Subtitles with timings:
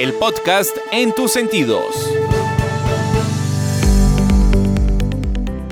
[0.00, 1.84] el podcast en tus sentidos.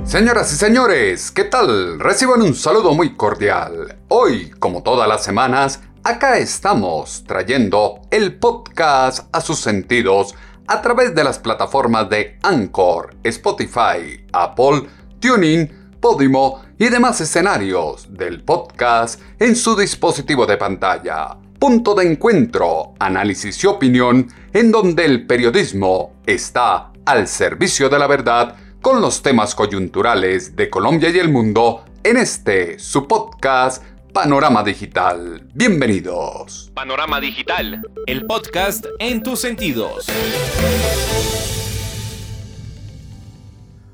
[0.03, 1.99] Señoras y señores, ¿qué tal?
[1.99, 3.97] Reciban un saludo muy cordial.
[4.07, 10.35] Hoy, como todas las semanas, acá estamos trayendo el podcast a sus sentidos
[10.67, 14.83] a través de las plataformas de Anchor, Spotify, Apple,
[15.19, 21.48] Tuning, Podimo y demás escenarios del podcast en su dispositivo de pantalla.
[21.59, 28.07] Punto de encuentro, análisis y opinión en donde el periodismo está al servicio de la
[28.07, 33.83] verdad con los temas coyunturales de Colombia y el mundo en este, su podcast
[34.13, 35.49] Panorama Digital.
[35.53, 36.71] Bienvenidos.
[36.73, 40.07] Panorama Digital, el podcast en tus sentidos.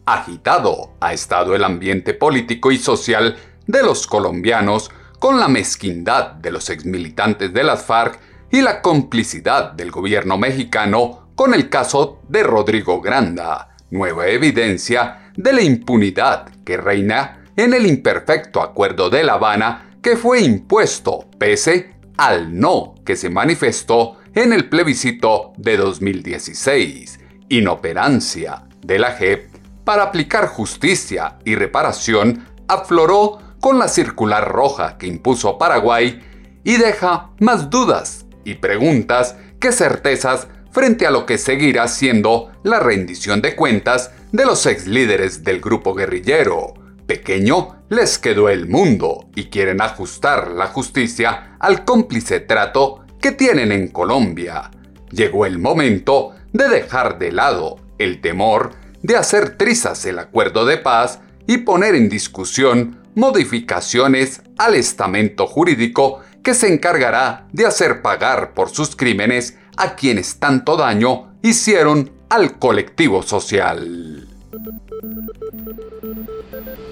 [0.06, 4.92] Agitado ha estado el ambiente político y social de los colombianos
[5.26, 8.20] con la mezquindad de los exmilitantes de las FARC
[8.52, 15.52] y la complicidad del gobierno mexicano con el caso de Rodrigo Granda nueva evidencia de
[15.52, 21.95] la impunidad que reina en el imperfecto acuerdo de La Habana que fue impuesto pese
[22.17, 29.50] al no que se manifestó en el plebiscito de 2016, inoperancia de la JEP
[29.84, 36.21] para aplicar justicia y reparación afloró con la circular roja que impuso Paraguay
[36.63, 42.80] y deja más dudas y preguntas que certezas frente a lo que seguirá siendo la
[42.80, 46.75] rendición de cuentas de los ex líderes del grupo guerrillero.
[47.08, 53.71] Pequeño les quedó el mundo y quieren ajustar la justicia al cómplice trato que tienen
[53.71, 54.70] en Colombia.
[55.09, 60.77] Llegó el momento de dejar de lado el temor de hacer trizas el acuerdo de
[60.77, 68.54] paz y poner en discusión modificaciones al estamento jurídico que se encargará de hacer pagar
[68.54, 74.28] por sus crímenes a quienes tanto daño hicieron al colectivo social.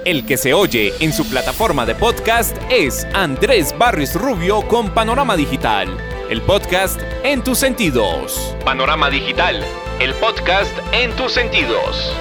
[0.05, 5.37] El que se oye en su plataforma de podcast es Andrés Barris Rubio con Panorama
[5.37, 5.87] Digital,
[6.29, 8.55] el podcast en tus sentidos.
[8.65, 9.63] Panorama Digital,
[9.99, 12.13] el podcast en tus sentidos.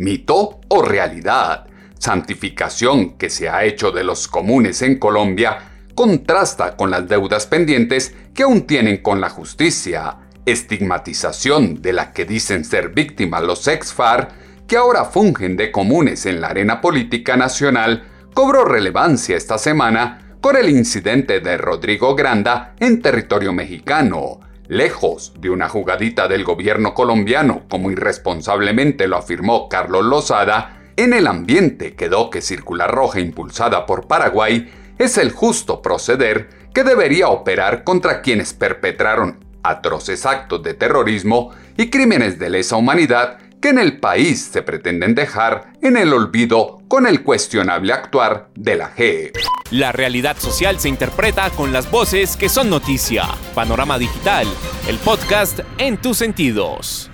[0.00, 1.66] Mito o realidad,
[1.98, 5.58] santificación que se ha hecho de los comunes en Colombia
[5.94, 10.16] contrasta con las deudas pendientes que aún tienen con la justicia,
[10.46, 14.30] estigmatización de la que dicen ser víctimas los ex-FAR,
[14.66, 20.56] que ahora fungen de comunes en la arena política nacional, cobró relevancia esta semana con
[20.56, 27.64] el incidente de Rodrigo Granda en territorio mexicano, lejos de una jugadita del gobierno colombiano,
[27.68, 34.06] como irresponsablemente lo afirmó Carlos Lozada, en el ambiente quedó que Circular Roja impulsada por
[34.06, 41.50] Paraguay es el justo proceder que debería operar contra quienes perpetraron atroces actos de terrorismo
[41.76, 46.80] y crímenes de lesa humanidad que en el país se pretenden dejar en el olvido
[46.88, 49.32] con el cuestionable actuar de la G.
[49.70, 53.24] La realidad social se interpreta con las voces que son noticia.
[53.54, 54.46] Panorama Digital,
[54.88, 57.10] el podcast en tus sentidos.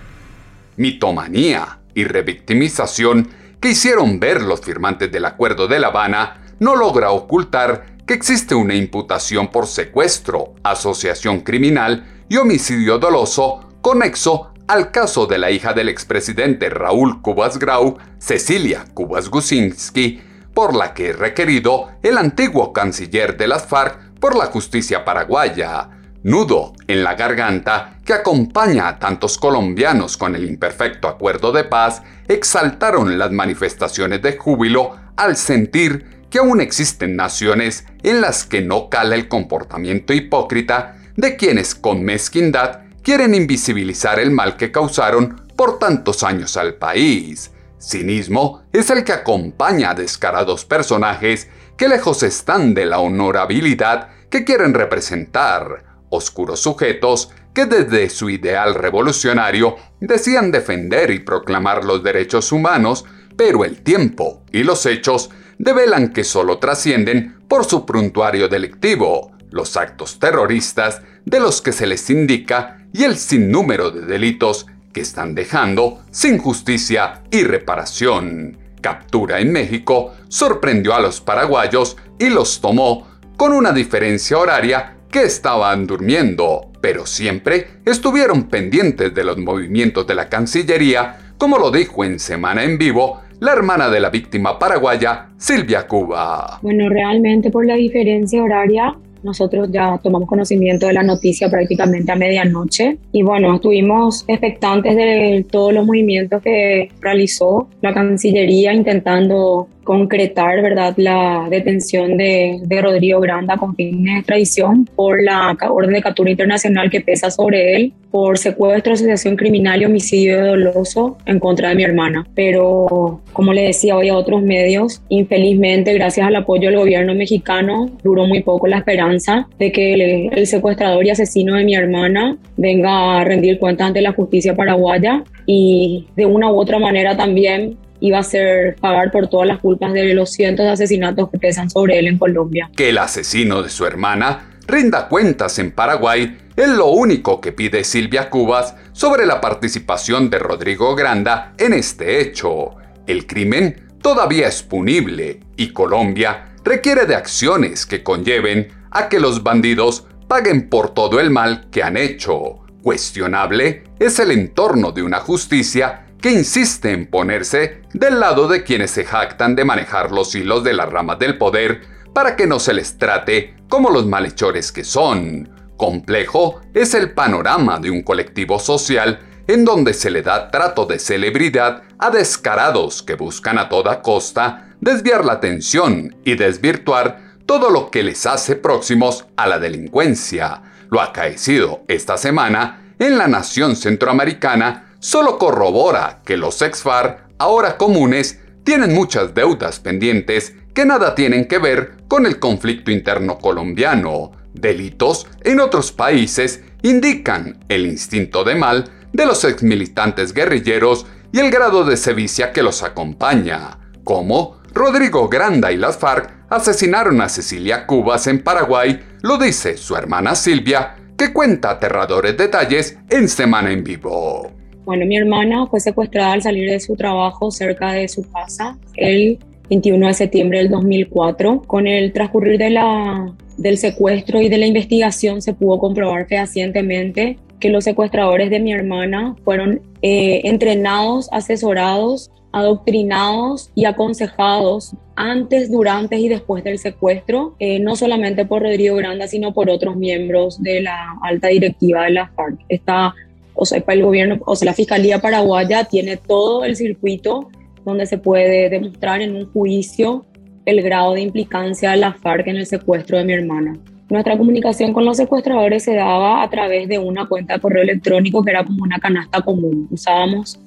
[0.76, 3.28] Mitomanía y revictimización
[3.60, 8.54] que hicieron ver los firmantes del Acuerdo de La Habana no logra ocultar que existe
[8.54, 15.72] una imputación por secuestro, asociación criminal y homicidio doloso conexo al caso de la hija
[15.72, 20.20] del expresidente Raúl Cubas Grau, Cecilia Cubas Gusinski,
[20.54, 25.90] por la que es requerido el antiguo canciller de las FARC por la justicia paraguaya,
[26.22, 32.02] nudo en la garganta que acompaña a tantos colombianos con el imperfecto acuerdo de paz,
[32.26, 38.88] exaltaron las manifestaciones de júbilo al sentir que aún existen naciones en las que no
[38.88, 45.78] cala el comportamiento hipócrita de quienes con mezquindad quieren invisibilizar el mal que causaron por
[45.78, 47.52] tantos años al país.
[47.80, 54.42] Cinismo es el que acompaña a descarados personajes que lejos están de la honorabilidad que
[54.42, 62.50] quieren representar, oscuros sujetos que desde su ideal revolucionario decían defender y proclamar los derechos
[62.50, 63.04] humanos,
[63.36, 69.76] pero el tiempo y los hechos develan que solo trascienden por su prontuario delictivo, los
[69.76, 75.34] actos terroristas de los que se les indica y el sinnúmero de delitos que están
[75.34, 78.56] dejando sin justicia y reparación.
[78.80, 85.22] Captura en México sorprendió a los paraguayos y los tomó con una diferencia horaria que
[85.22, 92.04] estaban durmiendo, pero siempre estuvieron pendientes de los movimientos de la Cancillería, como lo dijo
[92.04, 96.58] en Semana en Vivo la hermana de la víctima paraguaya, Silvia Cuba.
[96.62, 102.16] Bueno, realmente por la diferencia horaria nosotros ya tomamos conocimiento de la noticia prácticamente a
[102.16, 102.98] medianoche.
[103.12, 110.94] Y bueno, estuvimos expectantes de todos los movimientos que realizó la Cancillería intentando concretar ¿verdad?
[110.96, 116.28] la detención de, de, Rodrigo Granda con fines de extradición por la orden de captura
[116.28, 121.76] internacional que pesa sobre él por secuestro, asociación criminal y homicidio doloso en contra de
[121.76, 122.26] mi hermana.
[122.34, 127.90] Pero, como le decía hoy a otros medios, infelizmente, gracias al apoyo del gobierno mexicano,
[128.02, 133.20] duró muy poco la esperanza de que el secuestrador y asesino de mi hermana venga
[133.20, 138.18] a rendir cuentas ante la justicia paraguaya y de una u otra manera también iba
[138.18, 141.98] a ser pagar por todas las culpas de los cientos de asesinatos que pesan sobre
[141.98, 142.70] él en Colombia.
[142.76, 147.84] Que el asesino de su hermana rinda cuentas en Paraguay es lo único que pide
[147.84, 152.76] Silvia Cubas sobre la participación de Rodrigo Granda en este hecho.
[153.06, 159.42] El crimen todavía es punible y Colombia requiere de acciones que conlleven a que los
[159.42, 162.60] bandidos paguen por todo el mal que han hecho.
[162.82, 168.90] Cuestionable es el entorno de una justicia que insiste en ponerse del lado de quienes
[168.90, 171.82] se jactan de manejar los hilos de las ramas del poder
[172.12, 175.50] para que no se les trate como los malhechores que son.
[175.76, 180.98] Complejo es el panorama de un colectivo social en donde se le da trato de
[180.98, 187.90] celebridad a descarados que buscan a toda costa desviar la atención y desvirtuar todo lo
[187.90, 190.62] que les hace próximos a la delincuencia.
[190.90, 198.40] Lo acaecido esta semana en la nación centroamericana solo corrobora que los ex-FAR, ahora comunes,
[198.64, 204.32] tienen muchas deudas pendientes que nada tienen que ver con el conflicto interno colombiano.
[204.52, 211.52] Delitos en otros países indican el instinto de mal de los exmilitantes guerrilleros y el
[211.52, 217.86] grado de sevicia que los acompaña, como Rodrigo Granda y las FARC asesinaron a Cecilia
[217.86, 223.84] Cubas en Paraguay, lo dice su hermana Silvia, que cuenta aterradores detalles en Semana en
[223.84, 224.55] Vivo.
[224.86, 229.36] Bueno, mi hermana fue secuestrada al salir de su trabajo cerca de su casa el
[229.68, 231.62] 21 de septiembre del 2004.
[231.66, 237.36] Con el transcurrir de la, del secuestro y de la investigación se pudo comprobar fehacientemente
[237.58, 246.16] que los secuestradores de mi hermana fueron eh, entrenados, asesorados, adoctrinados y aconsejados antes, durante
[246.20, 250.82] y después del secuestro, eh, no solamente por Rodrigo Granda, sino por otros miembros de
[250.82, 252.60] la alta directiva de la FARC.
[252.68, 253.14] Esta
[253.56, 257.48] o sea, el gobierno, o sea, la Fiscalía Paraguaya tiene todo el circuito
[257.84, 260.26] donde se puede demostrar en un juicio
[260.64, 263.78] el grado de implicancia de la FARC en el secuestro de mi hermana.
[264.08, 268.44] Nuestra comunicación con los secuestradores se daba a través de una cuenta de correo electrónico
[268.44, 269.88] que era como una canasta común.
[269.90, 270.60] Usábamos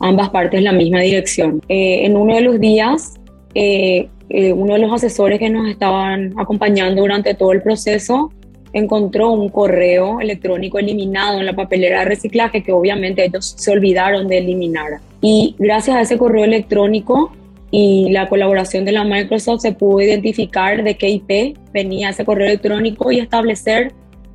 [0.00, 1.62] ambas partes la misma dirección.
[1.68, 3.14] Eh, en uno de los días,
[3.54, 8.32] eh, eh, uno de los asesores que nos estaban acompañando durante todo el proceso
[8.72, 14.28] encontró un correo electrónico eliminado en la papelera de reciclaje que obviamente ellos se olvidaron
[14.28, 15.00] de eliminar.
[15.20, 17.32] Y gracias a ese correo electrónico
[17.70, 22.46] y la colaboración de la Microsoft se pudo identificar de qué IP venía ese correo
[22.46, 23.92] electrónico y establecer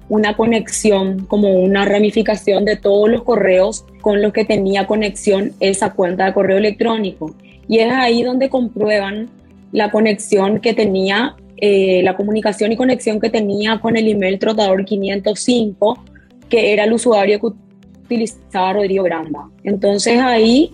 [0.10, 5.94] una conexión como una ramificación de todos los correos con los que tenía conexión esa
[5.94, 7.36] cuenta de correo electrónico.
[7.68, 9.30] Y es ahí donde comprueban
[9.72, 14.86] la conexión que tenía eh, la comunicación y conexión que tenía con el email Trotador
[14.86, 16.04] 505,
[16.50, 17.48] que era el usuario que
[18.04, 19.50] utilizaba Rodrigo Granda.
[19.64, 20.72] Entonces ahí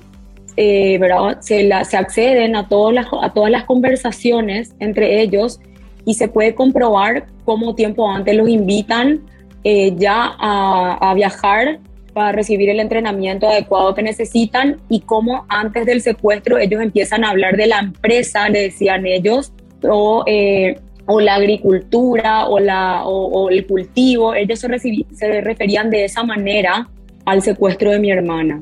[0.57, 0.99] eh,
[1.39, 5.59] Se, acceden a todas, las, a todas las conversaciones entre ellos
[6.05, 9.21] y se puede comprobar cómo tiempo antes los invitan
[9.63, 11.79] eh, ya a, a, viajar
[12.13, 17.29] para recibir el entrenamiento adecuado que necesitan y cómo antes del secuestro ellos empiezan a
[17.29, 19.53] hablar de la empresa, le decían ellos,
[19.89, 20.75] o, eh,
[21.05, 24.67] o la agricultura o, la, o, el cultivo, ellos se,
[25.13, 26.87] se referían de esa manera
[27.25, 28.61] al secuestro de mi hermana.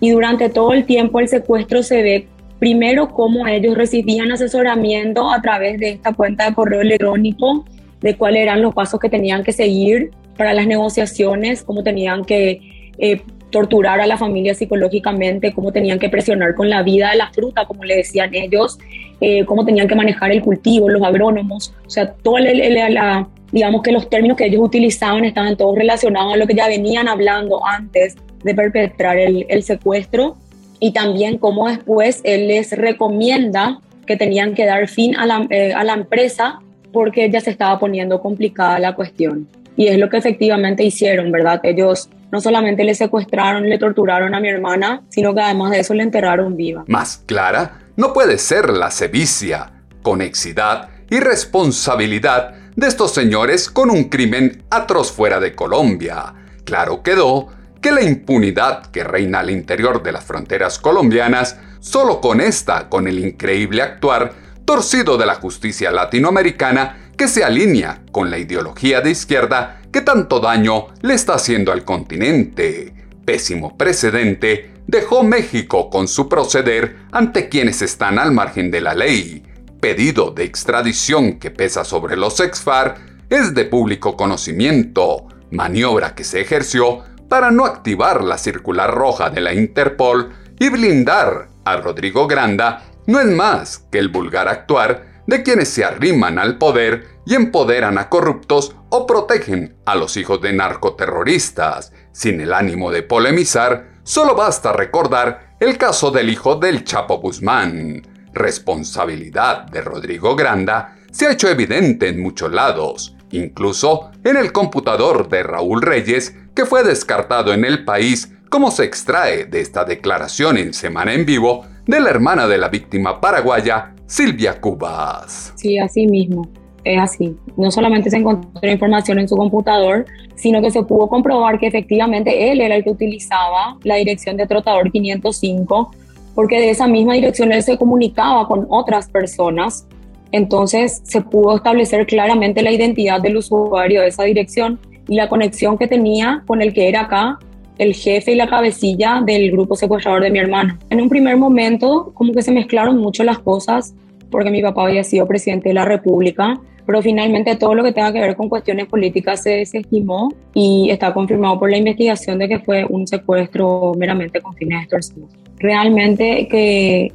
[0.00, 2.26] Y durante todo el tiempo el secuestro se ve
[2.58, 7.64] primero cómo ellos recibían asesoramiento a través de esta cuenta de correo electrónico,
[8.00, 12.60] de cuáles eran los pasos que tenían que seguir para las negociaciones, cómo tenían que
[12.98, 17.30] eh, torturar a la familia psicológicamente, cómo tenían que presionar con la vida de la
[17.32, 18.78] fruta, como le decían ellos,
[19.20, 23.92] eh, cómo tenían que manejar el cultivo, los agrónomos, o sea, toda la, digamos que
[23.92, 28.16] los términos que ellos utilizaban estaban todos relacionados a lo que ya venían hablando antes
[28.44, 30.36] de perpetrar el, el secuestro
[30.80, 35.72] y también cómo después él les recomienda que tenían que dar fin a la, eh,
[35.72, 36.60] a la empresa
[36.92, 39.46] porque ya se estaba poniendo complicada la cuestión.
[39.76, 41.60] Y es lo que efectivamente hicieron, ¿verdad?
[41.62, 45.94] Ellos no solamente le secuestraron, le torturaron a mi hermana, sino que además de eso
[45.94, 46.84] le enterraron viva.
[46.88, 54.04] Más clara, no puede ser la sevicia, conexidad y responsabilidad de estos señores con un
[54.04, 56.32] crimen atroz fuera de Colombia.
[56.64, 57.48] Claro quedó
[57.82, 63.18] que la impunidad que reina al interior de las fronteras colombianas solo conesta con el
[63.18, 64.32] increíble actuar
[64.64, 70.38] torcido de la justicia latinoamericana que se alinea con la ideología de izquierda que tanto
[70.38, 72.94] daño le está haciendo al continente.
[73.24, 79.44] Pésimo precedente dejó México con su proceder ante quienes están al margen de la ley.
[79.80, 82.96] Pedido de extradición que pesa sobre los exfar
[83.28, 89.42] es de público conocimiento, maniobra que se ejerció para no activar la circular roja de
[89.42, 95.42] la Interpol y blindar a Rodrigo Granda no es más que el vulgar actuar de
[95.42, 100.54] quienes se arriman al poder y empoderan a corruptos o protegen a los hijos de
[100.54, 101.92] narcoterroristas.
[102.12, 108.00] Sin el ánimo de polemizar, solo basta recordar el caso del hijo del Chapo Guzmán.
[108.32, 115.28] Responsabilidad de Rodrigo Granda se ha hecho evidente en muchos lados, incluso en el computador
[115.28, 120.56] de Raúl Reyes, que fue descartado en el país, como se extrae de esta declaración
[120.56, 125.52] en Semana en Vivo de la hermana de la víctima paraguaya, Silvia Cubas.
[125.54, 126.48] Sí, así mismo.
[126.84, 127.36] Es así.
[127.56, 130.06] No solamente se encontró información en su computador,
[130.36, 134.46] sino que se pudo comprobar que efectivamente él era el que utilizaba la dirección de
[134.46, 135.90] Trotador 505,
[136.34, 139.86] porque de esa misma dirección él se comunicaba con otras personas
[140.32, 145.78] entonces se pudo establecer claramente la identidad del usuario de esa dirección y la conexión
[145.78, 147.38] que tenía con el que era acá
[147.78, 150.76] el jefe y la cabecilla del grupo secuestrador de mi hermano.
[150.90, 153.94] En un primer momento como que se mezclaron mucho las cosas
[154.30, 158.12] porque mi papá había sido presidente de la República, pero finalmente todo lo que tenga
[158.12, 162.58] que ver con cuestiones políticas se desestimó y está confirmado por la investigación de que
[162.60, 165.30] fue un secuestro meramente con fines extorsivos.
[165.58, 167.12] Realmente que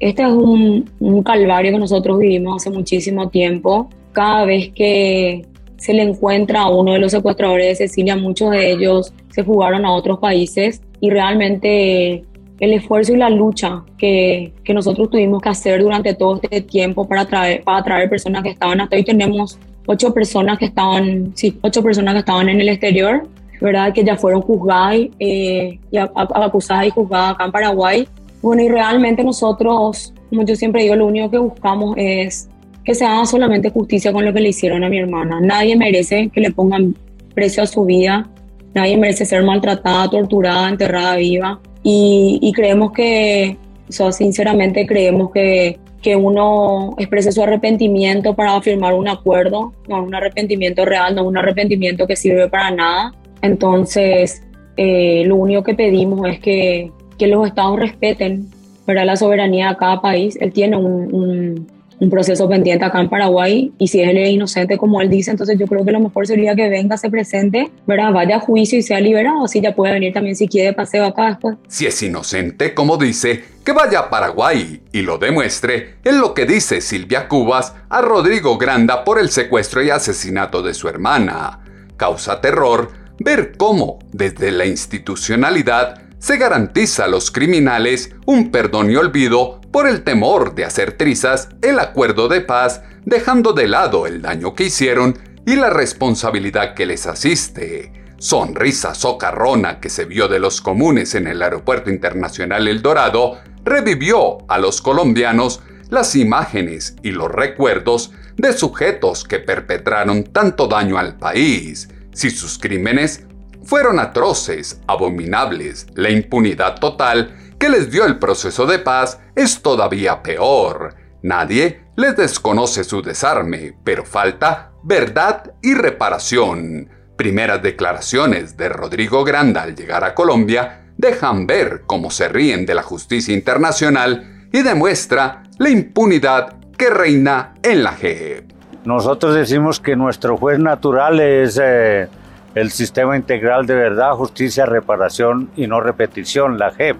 [0.00, 3.88] este es un, calvario que nosotros vivimos hace muchísimo tiempo.
[4.12, 5.46] Cada vez que
[5.78, 9.86] se le encuentra a uno de los secuestradores de Cecilia, muchos de ellos se fugaron
[9.86, 12.24] a otros países y realmente
[12.64, 17.06] el esfuerzo y la lucha que, que, nosotros tuvimos que hacer durante todo este tiempo
[17.06, 21.58] para traer, para traer personas que estaban hasta hoy tenemos ocho personas que estaban, sí,
[21.62, 23.28] ocho personas que estaban en el exterior,
[23.60, 23.92] ¿verdad?
[23.92, 28.08] Que ya fueron juzgadas eh, y acusadas y juzgadas acá en Paraguay
[28.44, 32.46] bueno, y realmente nosotros, como yo siempre digo, lo único que buscamos es
[32.84, 35.40] que se haga solamente justicia con lo que le hicieron a mi hermana.
[35.40, 36.94] Nadie merece que le pongan
[37.34, 38.28] precio a su vida,
[38.74, 41.58] nadie merece ser maltratada, torturada, enterrada viva.
[41.86, 48.94] Y, creemos que, o sea, sinceramente creemos que, que uno exprese su arrepentimiento para firmar
[48.94, 53.12] un acuerdo, no un arrepentimiento real, no un arrepentimiento que sirve para nada.
[53.42, 54.42] Entonces,
[54.78, 58.48] eh, lo único que pedimos es que que los estados respeten
[58.86, 60.36] para la soberanía de cada país.
[60.40, 61.66] Él tiene un, un,
[62.10, 65.66] proceso pendiente acá en Paraguay y si él es inocente como él dice, entonces yo
[65.66, 68.12] creo que lo mejor sería que venga, se presente, ¿verdad?
[68.12, 69.44] vaya a juicio y sea liberado.
[69.44, 71.56] Así ya puede venir también si quiere paseo acá después.
[71.68, 76.46] Si es inocente, como dice, que vaya a Paraguay y lo demuestre en lo que
[76.46, 81.60] dice Silvia Cubas a Rodrigo Granda por el secuestro y asesinato de su hermana.
[81.96, 88.96] Causa terror ver cómo, desde la institucionalidad, se garantiza a los criminales un perdón y
[88.96, 94.22] olvido por el temor de hacer trizas el acuerdo de paz, dejando de lado el
[94.22, 97.92] daño que hicieron y la responsabilidad que les asiste.
[98.16, 104.50] Sonrisa socarrona que se vio de los comunes en el Aeropuerto Internacional El Dorado revivió
[104.50, 111.18] a los colombianos las imágenes y los recuerdos de sujetos que perpetraron tanto daño al
[111.18, 111.90] país.
[112.14, 113.26] Si sus crímenes
[113.64, 115.86] fueron atroces, abominables.
[115.94, 120.94] La impunidad total que les dio el proceso de paz es todavía peor.
[121.22, 126.90] Nadie les desconoce su desarme, pero falta verdad y reparación.
[127.16, 132.74] Primeras declaraciones de Rodrigo Granda al llegar a Colombia dejan ver cómo se ríen de
[132.74, 138.52] la justicia internacional y demuestra la impunidad que reina en la JEP.
[138.84, 142.08] Nosotros decimos que nuestro juez natural es eh,
[142.54, 146.96] el Sistema Integral de Verdad, Justicia, Reparación y No Repetición, la JEP.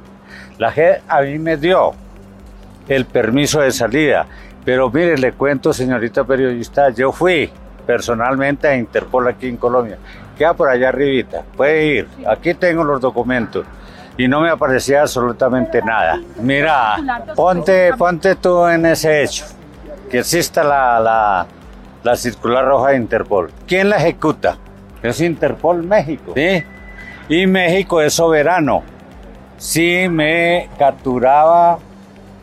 [0.58, 1.92] La JEP a mí me dio
[2.88, 4.26] el permiso de salida,
[4.64, 7.50] pero mire, le cuento, señorita periodista, yo fui
[7.86, 9.98] personalmente a Interpol aquí en Colombia.
[10.36, 12.08] Queda por allá arribita, puede ir.
[12.26, 13.64] Aquí tengo los documentos
[14.16, 16.20] y no me aparecía absolutamente nada.
[16.40, 16.96] Mira,
[17.36, 19.44] ponte, ponte tú en ese hecho,
[20.10, 21.46] que exista la, la,
[22.02, 23.50] la circular roja de Interpol.
[23.66, 24.58] ¿Quién la ejecuta?
[25.04, 26.64] Es Interpol México, ¿sí?
[27.28, 28.82] Y México es soberano.
[29.58, 31.78] Si me capturaba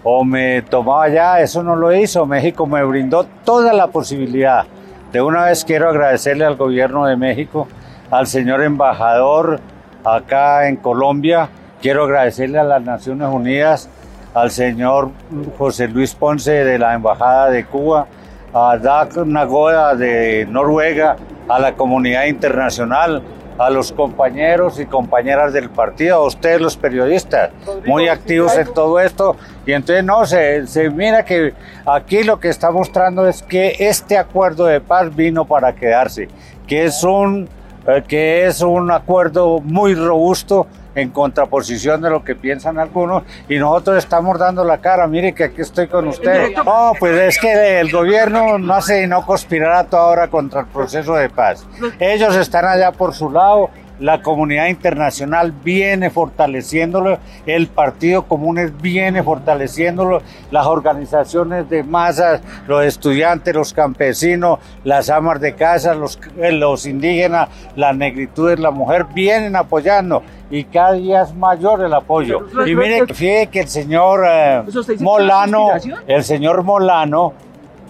[0.03, 2.27] o me tomaba ya, eso no lo hizo.
[2.27, 4.65] México me brindó toda la posibilidad.
[5.11, 7.67] De una vez quiero agradecerle al gobierno de México,
[8.11, 9.59] al señor embajador
[10.03, 11.49] acá en Colombia,
[11.81, 13.89] quiero agradecerle a las Naciones Unidas,
[14.35, 15.09] al señor
[15.57, 18.07] José Luis Ponce de la Embajada de Cuba,
[18.53, 23.21] a Dag Nagoda de Noruega, a la comunidad internacional,
[23.57, 27.51] a los compañeros y compañeras del partido, a ustedes los periodistas,
[27.85, 29.35] muy activos en todo esto.
[29.65, 31.53] Y entonces no, se, se mira que
[31.85, 36.27] aquí lo que está mostrando es que este acuerdo de paz vino para quedarse,
[36.67, 37.47] que es un,
[37.87, 43.57] eh, que es un acuerdo muy robusto en contraposición de lo que piensan algunos y
[43.57, 46.55] nosotros estamos dando la cara, mire que aquí estoy con usted.
[46.65, 50.67] No, pues es que el gobierno no hace no conspirar a toda hora contra el
[50.67, 51.65] proceso de paz.
[51.99, 53.69] Ellos están allá por su lado,
[54.01, 62.83] la comunidad internacional viene fortaleciéndolo, el Partido Común viene fortaleciéndolo, las organizaciones de masas, los
[62.83, 69.55] estudiantes, los campesinos, las amas de casa, los, los indígenas, las negritudes, la mujer, vienen
[69.55, 72.45] apoyando y cada día es mayor el apoyo.
[72.65, 74.63] Y mire, fíjate que el señor eh,
[74.99, 75.69] Molano,
[76.07, 77.33] el señor Molano,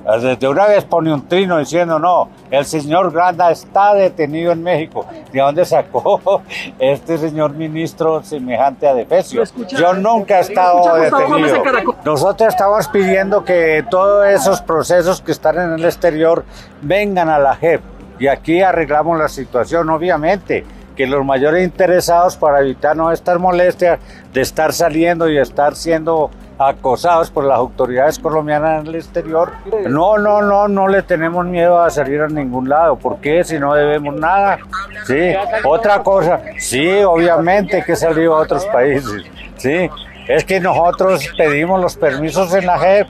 [0.04, 5.06] desde una vez pone un trino diciendo, no, el señor Granda está detenido en México.
[5.32, 6.42] ¿De dónde sacó
[6.80, 9.44] este señor ministro semejante a Defesio?
[9.70, 11.64] Yo nunca he estado detenido.
[12.04, 16.44] Nosotros estamos pidiendo que todos esos procesos que están en el exterior
[16.82, 17.82] vengan a la JEP.
[18.20, 20.66] Y aquí arreglamos la situación, obviamente
[20.96, 24.00] que los mayores interesados para evitar no estar molestias
[24.34, 26.30] de estar saliendo y estar siendo
[26.62, 29.52] acosados por las autoridades colombianas en el exterior.
[29.88, 32.98] No, no, no, no le tenemos miedo a salir a ningún lado.
[32.98, 33.44] ¿Por qué?
[33.44, 34.60] Si no debemos nada.
[35.06, 39.24] Sí, otra cosa, sí, obviamente que salido a otros países.
[39.58, 39.90] Sí,
[40.28, 43.08] es que nosotros pedimos los permisos en la JEP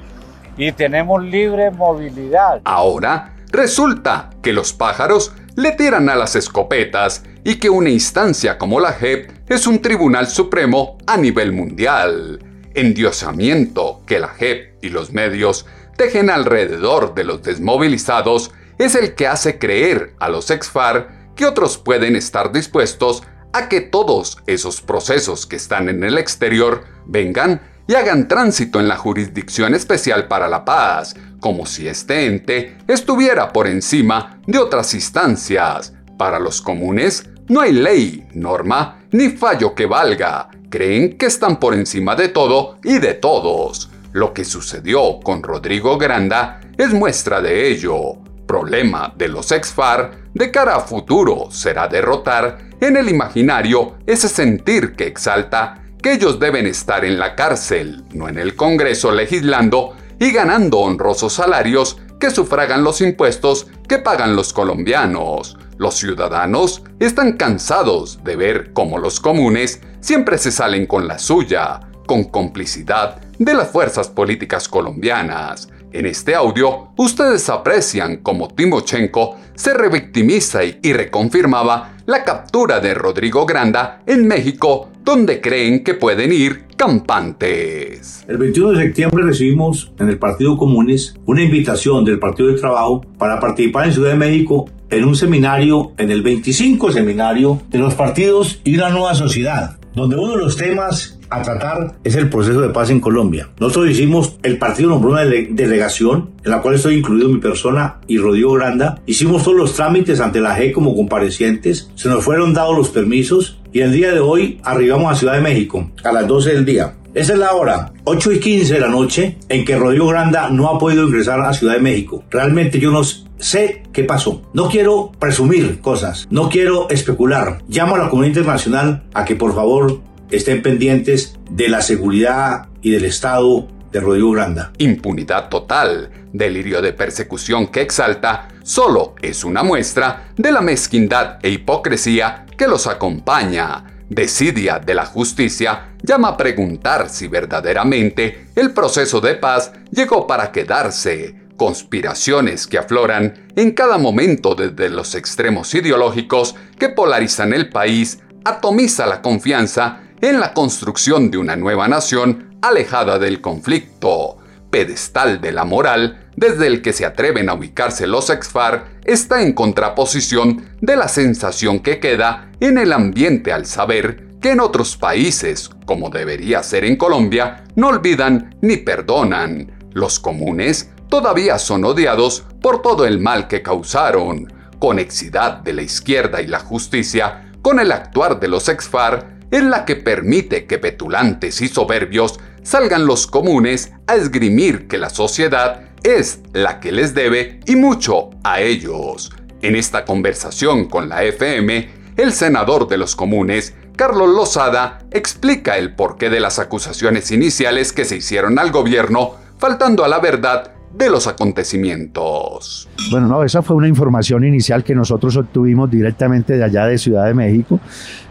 [0.58, 2.62] y tenemos libre movilidad.
[2.66, 8.80] Ahora resulta que los pájaros le tiran a las escopetas y que una instancia como
[8.80, 12.40] la JEP es un tribunal supremo a nivel mundial.
[12.74, 15.66] Endiosamiento que la JEP y los medios
[15.98, 21.78] tejen alrededor de los desmovilizados es el que hace creer a los ex-FAR que otros
[21.78, 27.96] pueden estar dispuestos a que todos esos procesos que están en el exterior vengan y
[27.96, 33.68] hagan tránsito en la Jurisdicción Especial para la Paz, como si este ente estuviera por
[33.68, 35.94] encima de otras instancias.
[36.18, 40.50] Para los comunes, no hay ley, norma ni fallo que valga.
[40.72, 43.90] Creen que están por encima de todo y de todos.
[44.14, 48.14] Lo que sucedió con Rodrigo Granda es muestra de ello.
[48.48, 54.96] Problema de los ex-FAR de cara a futuro será derrotar en el imaginario ese sentir
[54.96, 60.32] que exalta que ellos deben estar en la cárcel, no en el Congreso legislando y
[60.32, 65.58] ganando honrosos salarios que sufragan los impuestos que pagan los colombianos.
[65.82, 71.80] Los ciudadanos están cansados de ver cómo los comunes siempre se salen con la suya,
[72.06, 75.70] con complicidad de las fuerzas políticas colombianas.
[75.92, 83.48] En este audio, ustedes aprecian cómo Timochenko se revictimiza y reconfirmaba la captura de Rodrigo
[83.48, 88.24] Granda en México, donde creen que pueden ir campantes.
[88.28, 93.02] El 21 de septiembre recibimos en el Partido Comunes una invitación del Partido de Trabajo
[93.18, 97.96] para participar en Ciudad de México en un seminario, en el 25 seminario de los
[97.96, 102.62] partidos y una nueva sociedad, donde uno de los temas a tratar es el proceso
[102.62, 103.50] de paz en Colombia.
[103.60, 108.18] Nosotros hicimos, el partido nombró una delegación en la cual estoy incluido mi persona y
[108.18, 109.02] Rodrigo Granda.
[109.06, 113.60] Hicimos todos los trámites ante la G como comparecientes, se nos fueron dados los permisos
[113.72, 116.96] y el día de hoy arribamos a Ciudad de México a las 12 del día.
[117.14, 120.70] Esa es la hora, 8 y 15 de la noche, en que Rodrigo Granda no
[120.70, 122.24] ha podido ingresar a Ciudad de México.
[122.30, 124.44] Realmente yo no sé qué pasó.
[124.54, 127.62] No quiero presumir cosas, no quiero especular.
[127.68, 132.92] Llamo a la comunidad internacional a que por favor estén pendientes de la seguridad y
[132.92, 134.72] del Estado de Rodrigo Granda.
[134.78, 141.50] Impunidad total, delirio de persecución que exalta, solo es una muestra de la mezquindad e
[141.50, 143.84] hipocresía que los acompaña.
[144.12, 150.52] Desidia de la justicia llama a preguntar si verdaderamente el proceso de paz llegó para
[150.52, 158.20] quedarse, conspiraciones que afloran en cada momento desde los extremos ideológicos que polarizan el país,
[158.44, 164.41] atomiza la confianza en la construcción de una nueva nación alejada del conflicto.
[164.72, 169.54] Pedestal de la moral desde el que se atreven a ubicarse los exfar está en
[169.54, 175.70] contraposición de la sensación que queda en el ambiente al saber que en otros países,
[175.86, 179.72] como debería ser en Colombia, no olvidan ni perdonan.
[179.92, 184.52] Los comunes todavía son odiados por todo el mal que causaron.
[184.80, 189.86] Conexidad de la izquierda y la justicia con el actuar de los exfar es la
[189.86, 196.40] que permite que petulantes y soberbios salgan los comunes a esgrimir que la sociedad es
[196.54, 199.32] la que les debe y mucho a ellos.
[199.62, 205.96] En esta conversación con la FM, el senador de los comunes, Carlos Lozada, explica el
[205.96, 211.10] porqué de las acusaciones iniciales que se hicieron al gobierno, faltando a la verdad de
[211.10, 212.90] los acontecimientos.
[213.12, 217.26] Bueno, no, esa fue una información inicial que nosotros obtuvimos directamente de allá de Ciudad
[217.26, 217.80] de México.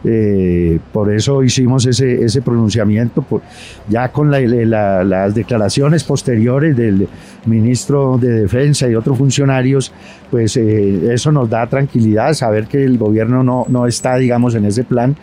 [0.04, 3.22] Eh, por eso hicimos ese, ese pronunciamiento.
[3.22, 3.42] Por,
[3.88, 7.08] ya con las declaraciones posteriores del
[7.46, 9.92] ministro de Defensa y otros funcionarios,
[10.30, 14.64] pues eh, eso nos da tranquilidad, saber que el gobierno no, no está, digamos, en
[14.64, 15.16] ese plan.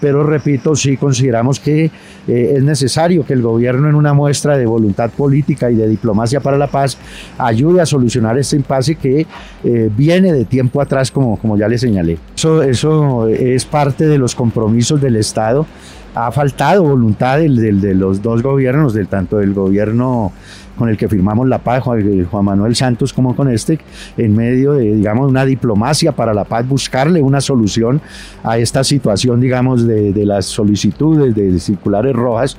[0.00, 1.90] Pero repito, sí consideramos que
[2.28, 6.40] eh, es necesario que el gobierno en una muestra de voluntad política y de diplomacia
[6.40, 6.98] para la paz
[7.38, 9.26] ayude a solucionar este impasse que
[9.64, 12.18] eh, viene de tiempo atrás, como, como ya le señalé.
[12.36, 15.66] Eso, eso es parte de los compromisos del Estado.
[16.14, 20.32] Ha faltado voluntad de, de los dos gobiernos, del tanto del gobierno
[20.76, 23.78] con el que firmamos la paz, Juan, Manuel Santos, como con este,
[24.16, 28.00] en medio de, digamos, una diplomacia para la paz, buscarle una solución
[28.42, 32.56] a esta situación, digamos, de las solicitudes de circulares rojas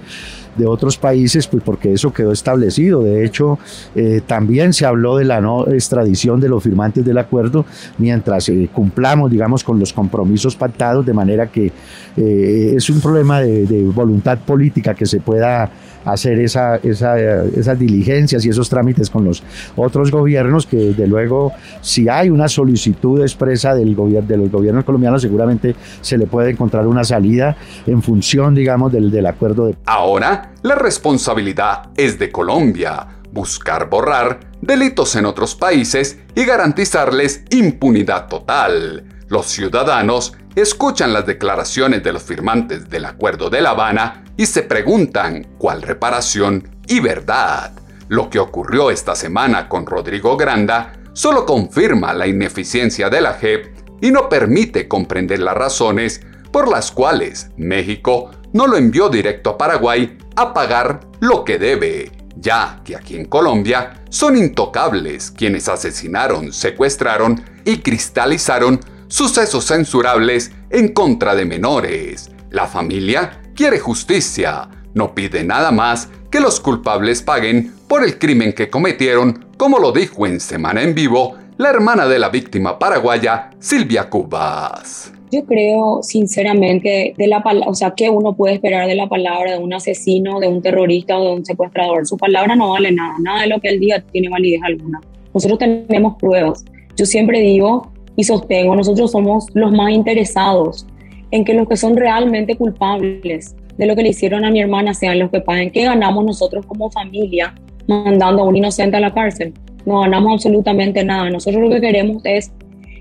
[0.55, 3.03] de otros países, pues porque eso quedó establecido.
[3.03, 3.59] De hecho,
[3.95, 7.65] eh, también se habló de la no extradición de los firmantes del acuerdo
[7.97, 11.71] mientras eh, cumplamos, digamos, con los compromisos pactados, de manera que
[12.17, 15.69] eh, es un problema de, de, voluntad política que se pueda
[16.05, 19.43] hacer esa, esa, esas diligencias y esos trámites con los
[19.75, 24.83] otros gobiernos, que desde luego, si hay una solicitud expresa del gobierno, de los gobiernos
[24.83, 29.75] colombianos, seguramente se le puede encontrar una salida en función, digamos, del, del acuerdo de...
[29.85, 38.27] Ahora, la responsabilidad es de Colombia, buscar borrar delitos en otros países y garantizarles impunidad
[38.27, 39.14] total.
[39.27, 44.61] Los ciudadanos escuchan las declaraciones de los firmantes del Acuerdo de La Habana y se
[44.61, 47.73] preguntan cuál reparación y verdad.
[48.07, 53.75] Lo que ocurrió esta semana con Rodrigo Granda solo confirma la ineficiencia de la JEP
[54.01, 59.57] y no permite comprender las razones por las cuales México no lo envió directo a
[59.57, 66.53] Paraguay a pagar lo que debe, ya que aquí en Colombia son intocables quienes asesinaron,
[66.53, 72.31] secuestraron y cristalizaron sucesos censurables en contra de menores.
[72.51, 78.53] La familia quiere justicia, no pide nada más que los culpables paguen por el crimen
[78.53, 83.51] que cometieron, como lo dijo en Semana en Vivo la hermana de la víctima paraguaya,
[83.59, 85.13] Silvia Cubas.
[85.31, 89.57] Yo creo sinceramente de la o sea, ¿qué uno puede esperar de la palabra de
[89.57, 92.05] un asesino, de un terrorista o de un secuestrador?
[92.05, 95.01] Su palabra no vale nada, nada de lo que él diga tiene validez alguna.
[95.33, 96.63] Nosotros tenemos pruebas.
[96.95, 100.86] Yo siempre digo y sostengo, nosotros somos los más interesados
[101.32, 104.93] en que los que son realmente culpables de lo que le hicieron a mi hermana
[104.93, 105.71] sean los que paguen.
[105.71, 107.54] ¿Qué ganamos nosotros como familia
[107.88, 109.54] mandando a un inocente a la cárcel?
[109.86, 111.30] No ganamos absolutamente nada.
[111.30, 112.51] Nosotros lo que queremos es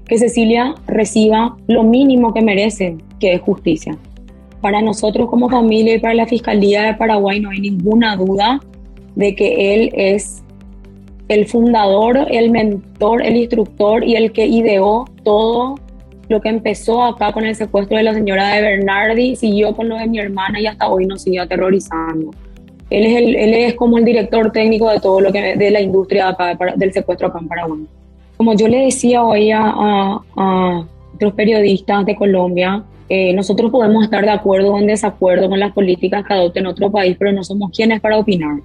[0.06, 3.96] que Cecilia reciba lo mínimo que merece, que es justicia.
[4.60, 8.60] Para nosotros como familia y para la Fiscalía de Paraguay no hay ninguna duda
[9.14, 10.43] de que él es
[11.28, 15.76] el fundador, el mentor, el instructor y el que ideó todo
[16.28, 19.96] lo que empezó acá con el secuestro de la señora de Bernardi, siguió con lo
[19.96, 22.30] de mi hermana y hasta hoy nos sigue aterrorizando.
[22.90, 25.80] Él es, el, él es como el director técnico de todo lo que de la
[25.80, 27.86] industria acá, del secuestro acá en Paraguay.
[28.36, 29.72] Como yo le decía hoy a,
[30.36, 35.60] a, otros periodistas de Colombia, eh, nosotros podemos estar de acuerdo o en desacuerdo con
[35.60, 38.56] las políticas que adopte en otro país, pero no somos quienes para opinar.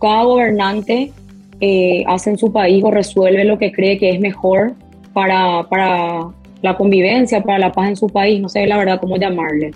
[0.00, 1.12] Cada gobernante
[1.60, 4.74] eh, hace en su país o resuelve lo que cree que es mejor
[5.12, 6.28] para, para
[6.62, 9.72] la convivencia, para la paz en su país, no sé la verdad cómo llamarle.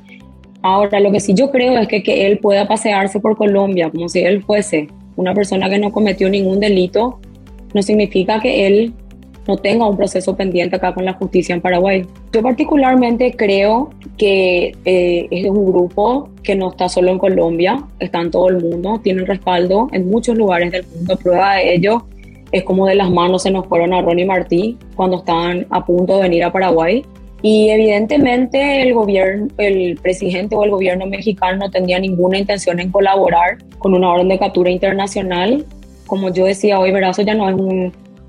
[0.62, 4.08] Ahora, lo que sí yo creo es que, que él pueda pasearse por Colombia como
[4.08, 7.20] si él fuese una persona que no cometió ningún delito,
[7.74, 8.94] no significa que él
[9.46, 12.06] no tenga un proceso pendiente acá con la justicia en Paraguay.
[12.32, 18.20] Yo particularmente creo que eh, es un grupo que no está solo en Colombia, está
[18.20, 21.16] en todo el mundo, tiene respaldo en muchos lugares del mundo.
[21.16, 22.06] Prueba de ello
[22.52, 26.16] es como de las manos se nos fueron a Ronnie Martí cuando estaban a punto
[26.16, 27.04] de venir a Paraguay.
[27.42, 32.90] Y evidentemente el gobierno, el presidente o el gobierno mexicano no tenía ninguna intención en
[32.90, 35.64] colaborar con una orden de captura internacional.
[36.06, 37.10] Como yo decía hoy, ¿verdad?
[37.10, 37.56] eso ya no es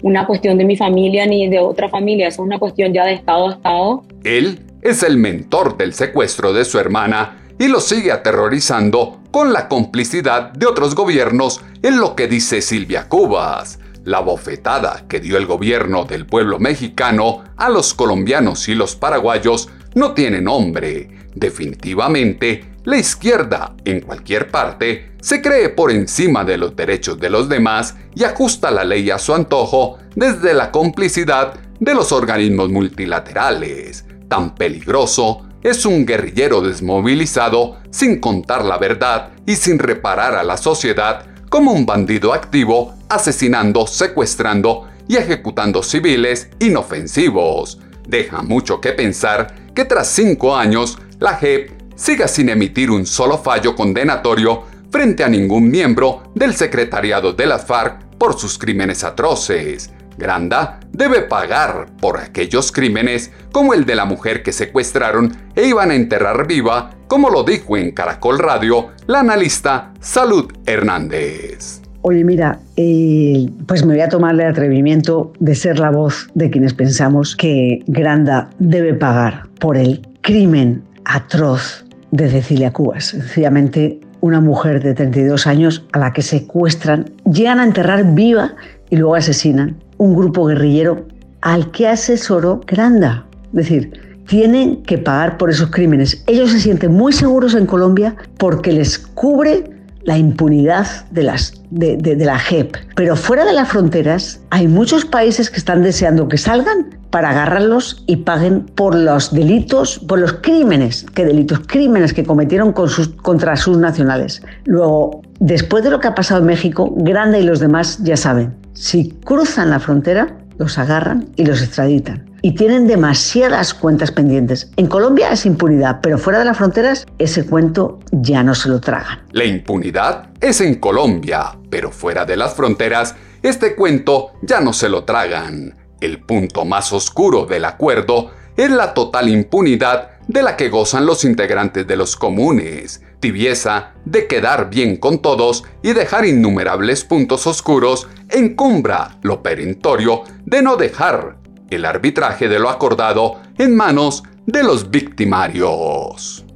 [0.01, 3.49] una cuestión de mi familia ni de otra familia, es una cuestión ya de Estado
[3.49, 4.03] a Estado.
[4.23, 9.67] Él es el mentor del secuestro de su hermana y lo sigue aterrorizando con la
[9.67, 13.79] complicidad de otros gobiernos en lo que dice Silvia Cubas.
[14.03, 19.69] La bofetada que dio el gobierno del pueblo mexicano a los colombianos y los paraguayos
[19.95, 21.09] no tiene nombre.
[21.35, 27.49] Definitivamente, la izquierda, en cualquier parte, se cree por encima de los derechos de los
[27.49, 34.05] demás y ajusta la ley a su antojo desde la complicidad de los organismos multilaterales.
[34.29, 40.55] Tan peligroso es un guerrillero desmovilizado sin contar la verdad y sin reparar a la
[40.55, 47.79] sociedad como un bandido activo asesinando, secuestrando y ejecutando civiles inofensivos.
[48.07, 53.37] Deja mucho que pensar que tras cinco años la JEP siga sin emitir un solo
[53.37, 59.91] fallo condenatorio frente a ningún miembro del secretariado de las FARC por sus crímenes atroces.
[60.17, 65.91] Granda debe pagar por aquellos crímenes como el de la mujer que secuestraron e iban
[65.91, 71.79] a enterrar viva, como lo dijo en Caracol Radio la analista Salud Hernández.
[72.01, 76.49] Oye, mira, eh, pues me voy a tomar el atrevimiento de ser la voz de
[76.49, 83.05] quienes pensamos que Granda debe pagar por el crimen atroz de Cecilia Cubas.
[83.05, 88.55] Sencillamente una mujer de 32 años a la que secuestran, llegan a enterrar viva
[88.89, 91.05] y luego asesinan un grupo guerrillero
[91.41, 93.25] al que asesoró Granda.
[93.47, 93.91] Es decir,
[94.27, 96.23] tienen que pagar por esos crímenes.
[96.27, 99.76] Ellos se sienten muy seguros en Colombia porque les cubre
[100.07, 102.77] la impunidad de, la JEP.
[102.95, 108.05] Pero fuera de las fronteras hay muchos países que están deseando que salgan para agarrarlos
[108.07, 113.77] y paguen por los delitos, por los crímenes, qué delitos, crímenes que cometieron contra sus
[113.77, 114.41] nacionales.
[114.63, 118.55] Luego, después de lo que ha pasado en México, Grande y los demás ya saben,
[118.71, 122.25] si cruzan la frontera, los agarran y los extraditan.
[122.43, 124.71] Y tienen demasiadas cuentas pendientes.
[124.77, 128.79] En Colombia es impunidad, pero fuera de las fronteras ese cuento ya no se lo
[128.79, 129.23] tragan.
[129.31, 134.89] La impunidad es en Colombia, pero fuera de las fronteras este cuento ya no se
[134.89, 135.75] lo tragan.
[136.01, 141.23] El punto más oscuro del acuerdo es la total impunidad de la que gozan los
[141.23, 148.07] integrantes de los comunes, tibieza de quedar bien con todos y dejar innumerables puntos oscuros
[148.29, 151.37] encumbra lo perentorio de no dejar
[151.69, 156.46] el arbitraje de lo acordado en manos de los victimarios.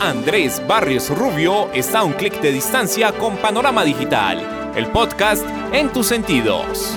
[0.00, 5.88] Andrés Barrios Rubio está a un clic de distancia con Panorama Digital, el podcast en
[5.88, 6.96] tus sentidos.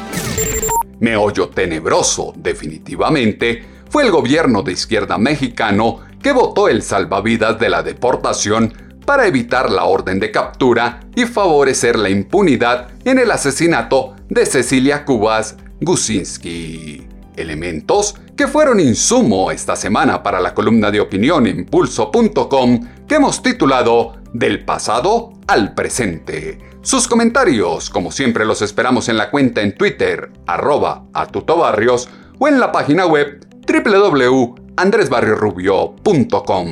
[1.00, 7.82] Meollo tenebroso, definitivamente, fue el gobierno de izquierda mexicano que votó el salvavidas de la
[7.82, 8.72] deportación
[9.04, 15.06] para evitar la orden de captura y favorecer la impunidad en el asesinato de Cecilia
[15.06, 17.11] Cubas Gusinski.
[17.36, 23.44] Elementos que fueron insumo esta semana para la columna de opinión en pulso.com que hemos
[23.44, 26.60] titulado Del pasado al presente.
[26.82, 32.48] Sus comentarios, como siempre, los esperamos en la cuenta en Twitter, arroba a tutobarrios, o
[32.48, 36.68] en la página web www.andresbarriorubio.com.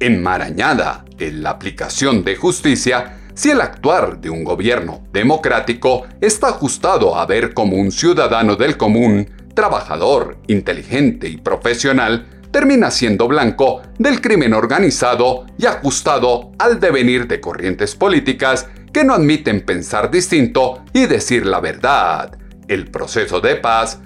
[0.00, 7.16] Enmarañada en la aplicación de justicia, si el actuar de un gobierno democrático está ajustado
[7.16, 14.20] a ver como un ciudadano del común, trabajador, inteligente y profesional, termina siendo blanco del
[14.20, 21.06] crimen organizado y ajustado al devenir de corrientes políticas que no admiten pensar distinto y
[21.06, 22.38] decir la verdad.
[22.68, 23.98] El proceso de paz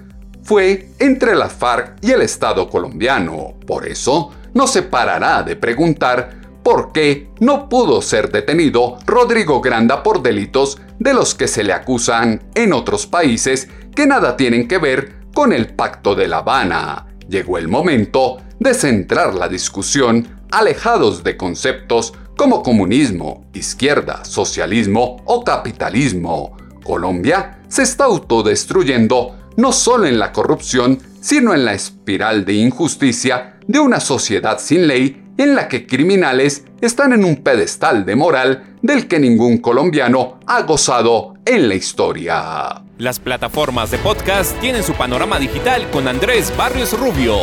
[0.43, 3.53] fue entre las FARC y el Estado colombiano.
[3.65, 10.03] Por eso, no se parará de preguntar por qué no pudo ser detenido Rodrigo Granda
[10.03, 14.77] por delitos de los que se le acusan en otros países que nada tienen que
[14.77, 21.23] ver con el Pacto de La Habana llegó el momento de centrar la discusión alejados
[21.23, 26.57] de conceptos como comunismo, izquierda, socialismo o capitalismo.
[26.83, 33.50] Colombia se está autodestruyendo no solo en la corrupción, sino en la espiral de injusticia
[33.67, 38.77] de una sociedad sin ley en la que criminales están en un pedestal de moral
[38.81, 42.83] del que ningún colombiano ha gozado en la historia.
[42.97, 47.35] Las plataformas de podcast tienen su panorama digital con Andrés Barrios Rubio.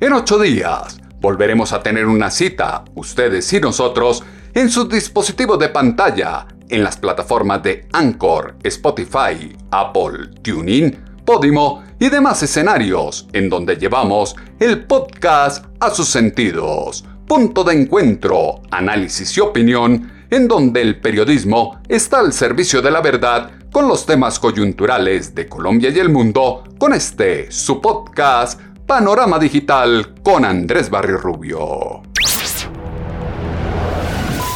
[0.00, 5.70] En ocho días volveremos a tener una cita, ustedes y nosotros, en sus dispositivos de
[5.70, 13.76] pantalla, en las plataformas de Anchor, Spotify, Apple, TuneIn, Podimo y demás escenarios en donde
[13.76, 17.04] llevamos el podcast a sus sentidos.
[17.26, 23.00] Punto de encuentro, análisis y opinión, en donde el periodismo está al servicio de la
[23.00, 29.38] verdad con los temas coyunturales de Colombia y el mundo, con este, su podcast, Panorama
[29.38, 32.02] Digital con Andrés Barrio Rubio.